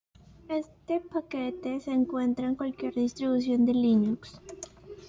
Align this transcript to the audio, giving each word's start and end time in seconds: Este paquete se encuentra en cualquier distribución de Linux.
Este 0.49 0.99
paquete 0.99 1.79
se 1.79 1.91
encuentra 1.91 2.47
en 2.47 2.55
cualquier 2.55 2.95
distribución 2.95 3.65
de 3.65 3.73
Linux. 3.75 4.41